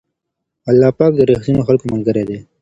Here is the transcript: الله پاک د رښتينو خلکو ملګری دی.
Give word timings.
الله 0.69 0.89
پاک 0.97 1.11
د 1.15 1.21
رښتينو 1.29 1.65
خلکو 1.67 1.85
ملګری 1.93 2.23
دی. 2.29 2.39